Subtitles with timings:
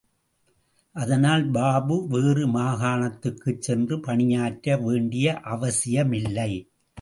[0.95, 5.39] அதனால் பாபு வேறு மாகாணத்துக்குச் சென்று பணியாற்ற வேண்டிய
[5.39, 6.51] அவசியமில்லை.